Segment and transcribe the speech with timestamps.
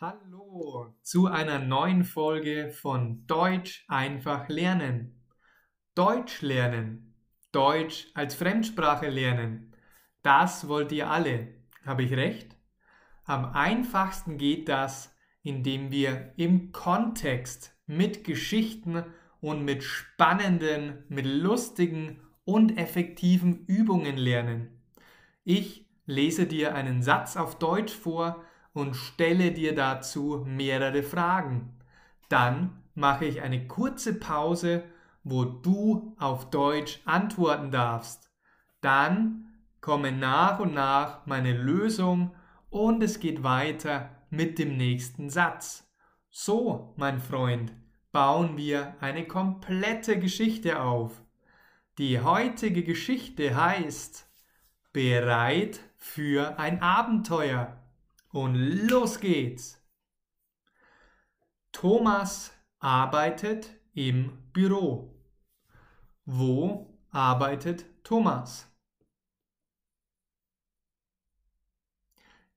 [0.00, 5.22] Hallo zu einer neuen Folge von Deutsch einfach lernen.
[5.94, 7.14] Deutsch lernen,
[7.52, 9.72] Deutsch als Fremdsprache lernen,
[10.24, 11.54] das wollt ihr alle.
[11.86, 12.56] Habe ich recht?
[13.24, 19.04] Am einfachsten geht das, indem wir im Kontext mit Geschichten
[19.40, 24.82] und mit spannenden, mit lustigen und effektiven Übungen lernen.
[25.44, 31.78] Ich lese dir einen Satz auf Deutsch vor und stelle dir dazu mehrere Fragen.
[32.28, 34.84] Dann mache ich eine kurze Pause,
[35.22, 38.30] wo du auf Deutsch antworten darfst.
[38.82, 39.46] Dann
[39.80, 42.34] komme nach und nach meine Lösung
[42.68, 45.88] und es geht weiter mit dem nächsten Satz.
[46.30, 47.72] So, mein Freund,
[48.12, 51.22] bauen wir eine komplette Geschichte auf.
[51.98, 54.28] Die heutige Geschichte heißt
[54.92, 57.83] Bereit für ein Abenteuer.
[58.34, 59.80] Und los geht's.
[61.70, 65.14] Thomas arbeitet im Büro.
[66.24, 68.66] Wo arbeitet Thomas?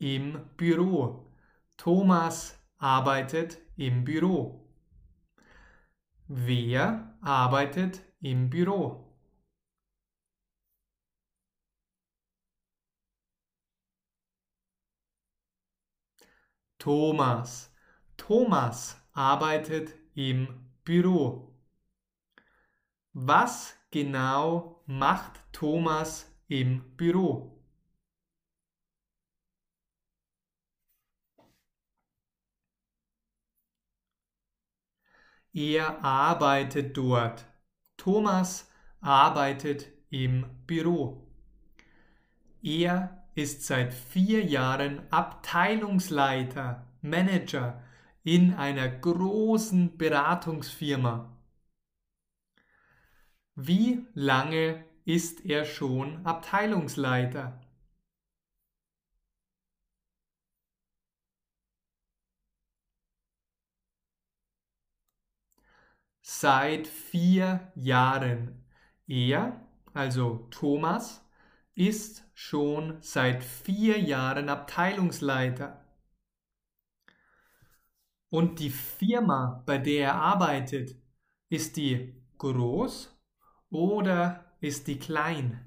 [0.00, 1.32] Im Büro.
[1.76, 4.68] Thomas arbeitet im Büro.
[6.26, 9.09] Wer arbeitet im Büro?
[16.80, 17.70] Thomas.
[18.16, 20.48] Thomas arbeitet im
[20.82, 21.54] Büro.
[23.12, 27.60] Was genau macht Thomas im Büro?
[35.52, 37.44] Er arbeitet dort.
[37.96, 38.70] Thomas
[39.00, 41.26] arbeitet im Büro.
[42.62, 47.82] Er ist seit vier Jahren Abteilungsleiter, Manager
[48.22, 51.36] in einer großen Beratungsfirma.
[53.54, 57.60] Wie lange ist er schon Abteilungsleiter?
[66.22, 68.64] Seit vier Jahren.
[69.06, 69.60] Er,
[69.92, 71.22] also Thomas,
[71.80, 75.82] ist schon seit vier Jahren Abteilungsleiter.
[78.28, 80.94] Und die Firma, bei der er arbeitet,
[81.48, 83.18] ist die groß
[83.70, 85.66] oder ist die klein?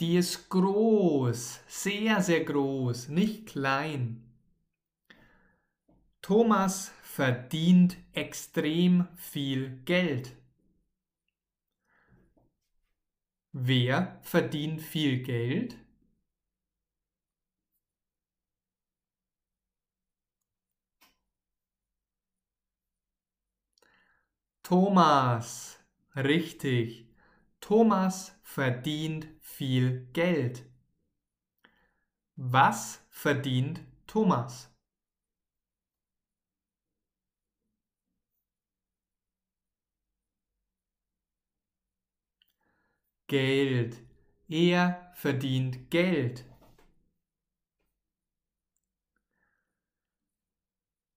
[0.00, 4.24] Die ist groß, sehr, sehr groß, nicht klein.
[6.22, 10.36] Thomas verdient extrem viel Geld.
[13.52, 15.76] Wer verdient viel Geld?
[24.62, 25.80] Thomas,
[26.14, 27.08] richtig.
[27.60, 30.64] Thomas verdient viel Geld.
[32.38, 34.67] Was verdient Thomas?
[43.28, 44.02] Geld.
[44.48, 46.44] Er verdient Geld.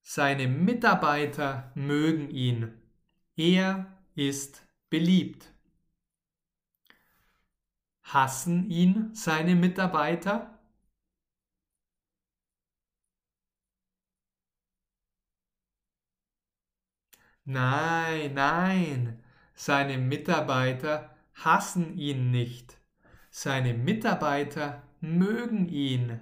[0.04, 2.74] Seine Mitarbeiter mögen ihn.
[3.38, 5.54] Er ist beliebt.
[8.04, 10.60] Hassen ihn seine Mitarbeiter?
[17.46, 19.24] Nein, nein,
[19.56, 21.11] seine Mitarbeiter
[21.46, 22.78] hassen ihn nicht.
[23.30, 26.20] Seine Mitarbeiter mögen ihn.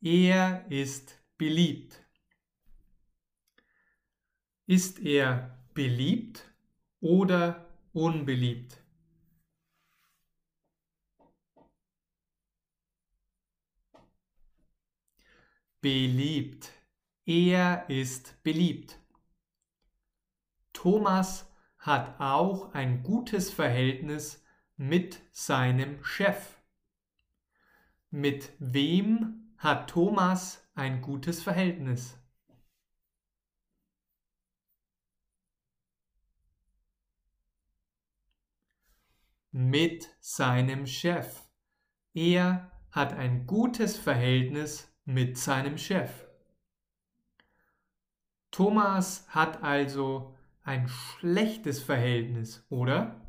[0.00, 2.04] Er ist beliebt.
[4.66, 6.44] Ist er beliebt
[7.00, 8.82] oder unbeliebt?
[15.80, 16.70] Beliebt.
[17.24, 18.98] Er ist beliebt.
[20.72, 21.47] Thomas
[21.78, 24.44] hat auch ein gutes Verhältnis
[24.76, 26.56] mit seinem Chef.
[28.10, 32.16] Mit wem hat Thomas ein gutes Verhältnis?
[39.50, 41.42] Mit seinem Chef.
[42.14, 46.26] Er hat ein gutes Verhältnis mit seinem Chef.
[48.50, 50.37] Thomas hat also
[50.68, 53.26] ein schlechtes Verhältnis, oder?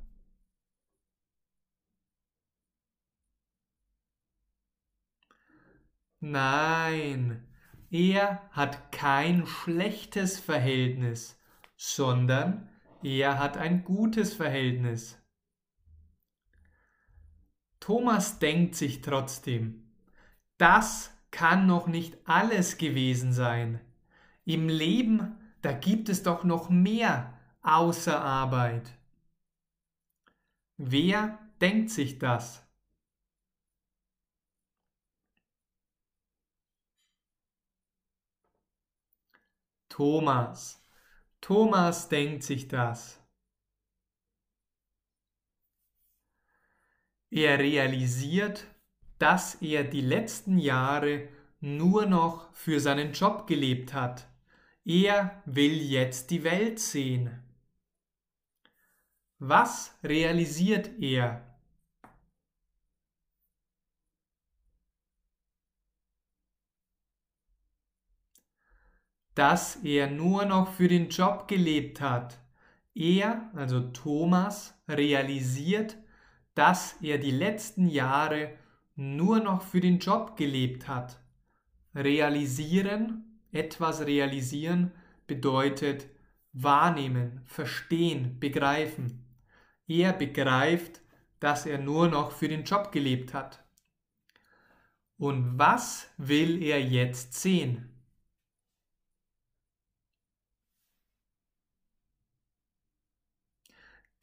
[6.20, 7.48] Nein,
[7.90, 11.40] er hat kein schlechtes Verhältnis,
[11.78, 12.70] sondern
[13.04, 15.18] er hat ein gutes Verhältnis.
[17.80, 19.94] Thomas denkt sich trotzdem,
[20.58, 23.80] das kann noch nicht alles gewesen sein.
[24.44, 28.92] Im Leben, da gibt es doch noch mehr außer Arbeit.
[30.78, 32.66] Wer denkt sich das?
[39.90, 40.82] Thomas.
[41.42, 43.22] Thomas denkt sich das.
[47.30, 48.66] Er realisiert,
[49.20, 51.28] dass er die letzten Jahre
[51.60, 54.28] nur noch für seinen Job gelebt hat.
[54.86, 57.44] Er will jetzt die Welt sehen.
[59.38, 61.50] Was realisiert er?
[69.40, 72.38] dass er nur noch für den Job gelebt hat.
[72.94, 75.96] Er, also Thomas, realisiert,
[76.56, 78.52] dass er die letzten Jahre
[78.98, 81.22] nur noch für den Job gelebt hat.
[81.96, 84.92] Realisieren, etwas realisieren,
[85.28, 86.08] bedeutet
[86.54, 89.26] wahrnehmen, verstehen, begreifen.
[89.88, 91.02] Er begreift,
[91.40, 93.64] dass er nur noch für den Job gelebt hat.
[95.18, 97.90] Und was will er jetzt sehen?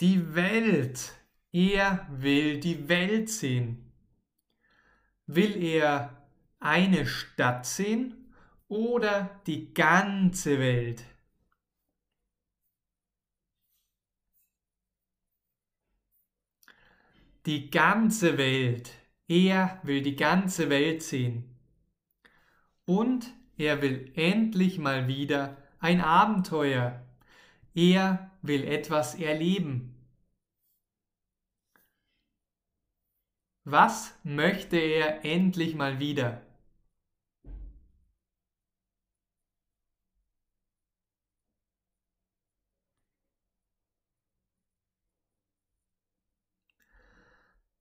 [0.00, 1.12] Die Welt.
[1.52, 3.90] Er will die Welt sehen.
[5.26, 6.22] Will er
[6.60, 8.25] eine Stadt sehen
[8.68, 11.04] oder die ganze Welt?
[17.46, 18.92] Die ganze Welt.
[19.28, 21.44] Er will die ganze Welt sehen.
[22.84, 27.04] Und er will endlich mal wieder ein Abenteuer.
[27.74, 29.94] Er will etwas erleben.
[33.64, 36.45] Was möchte er endlich mal wieder?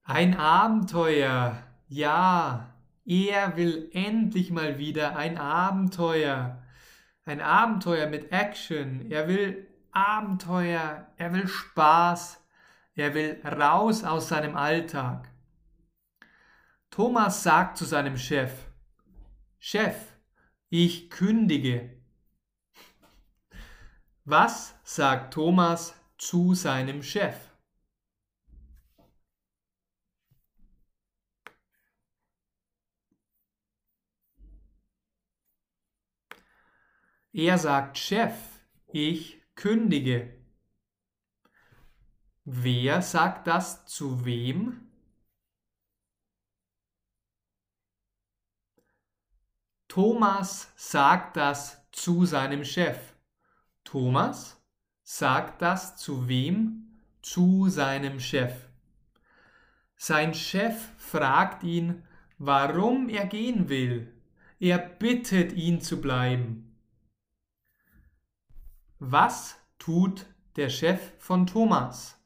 [0.08, 1.58] Ein Abenteuer.
[1.88, 2.76] Ja,
[3.06, 6.62] er will endlich mal wieder ein Abenteuer.
[7.26, 9.10] Ein Abenteuer mit Action.
[9.10, 12.40] Er will Abenteuer, er will Spaß,
[12.94, 15.32] er will raus aus seinem Alltag.
[16.92, 18.52] Thomas sagt zu seinem Chef,
[19.58, 19.96] Chef,
[20.70, 21.98] ich kündige.
[24.24, 27.45] Was sagt Thomas zu seinem Chef?
[37.38, 38.34] Er sagt, Chef,
[38.94, 40.34] ich kündige.
[42.46, 44.90] Wer sagt das zu wem?
[49.90, 52.98] Thomas sagt das zu seinem Chef.
[53.84, 54.58] Thomas
[55.04, 57.02] sagt das zu wem?
[57.22, 58.70] Zu seinem Chef.
[59.98, 64.14] Sein Chef fragt ihn, warum er gehen will.
[64.58, 66.65] Er bittet ihn zu bleiben.
[69.00, 70.26] Was tut
[70.56, 72.18] der Chef von Thomas?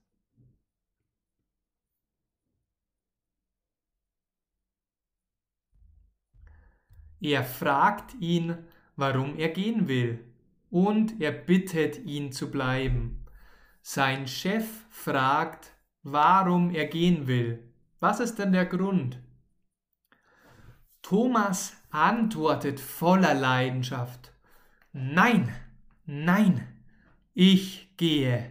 [7.19, 8.57] Er fragt ihn,
[8.95, 10.23] warum er gehen will,
[10.69, 13.25] und er bittet ihn zu bleiben.
[13.81, 15.73] Sein Chef fragt,
[16.03, 17.73] warum er gehen will.
[17.99, 19.19] Was ist denn der Grund?
[21.01, 24.31] Thomas antwortet voller Leidenschaft.
[24.93, 25.51] Nein,
[26.11, 26.67] Nein,
[27.35, 28.49] ich gehe.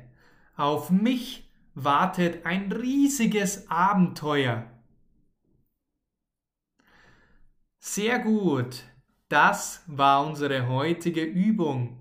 [0.54, 4.70] Auf mich wartet ein riesiges Abenteuer.
[7.80, 8.84] Sehr gut,
[9.28, 11.98] das war unsere heutige Übung.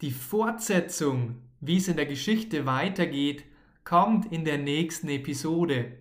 [0.00, 3.44] Die Fortsetzung, wie es in der Geschichte weitergeht,
[3.82, 5.98] kommt in der nächsten Episode.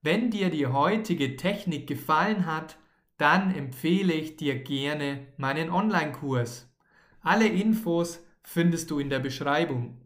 [0.00, 2.78] Wenn dir die heutige Technik gefallen hat,
[3.18, 6.69] dann empfehle ich dir gerne meinen Online-Kurs.
[7.22, 9.98] Alle Infos findest du in der Beschreibung.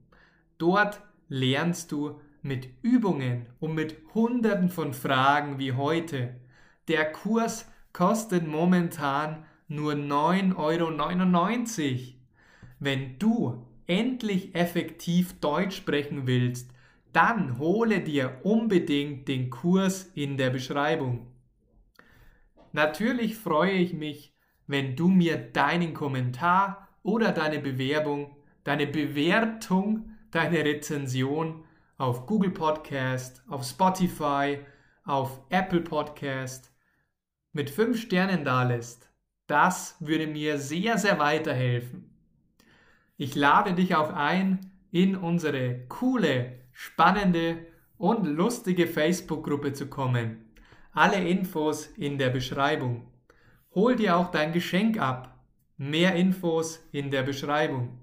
[0.58, 6.40] Dort lernst du mit Übungen und mit Hunderten von Fragen wie heute.
[6.88, 12.14] Der Kurs kostet momentan nur 9,99 Euro.
[12.80, 16.70] Wenn du endlich effektiv Deutsch sprechen willst,
[17.12, 21.28] dann hole dir unbedingt den Kurs in der Beschreibung.
[22.72, 24.34] Natürlich freue ich mich,
[24.66, 28.34] wenn du mir deinen Kommentar oder deine Bewerbung,
[28.64, 31.62] deine Bewertung, deine Rezension
[31.96, 34.58] auf Google Podcast, auf Spotify,
[35.04, 36.72] auf Apple Podcast
[37.52, 39.08] mit 5 Sternen dalässt.
[39.46, 42.10] Das würde mir sehr, sehr weiterhelfen.
[43.16, 47.66] Ich lade dich auch ein, in unsere coole, spannende
[47.98, 50.52] und lustige Facebook-Gruppe zu kommen.
[50.92, 53.06] Alle Infos in der Beschreibung.
[53.74, 55.33] Hol dir auch dein Geschenk ab.
[55.76, 57.98] Mehr Infos in der Beschreibung.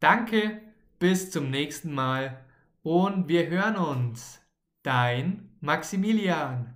[0.00, 0.60] Danke,
[0.98, 2.44] bis zum nächsten Mal
[2.82, 4.40] und wir hören uns.
[4.82, 6.74] Dein Maximilian.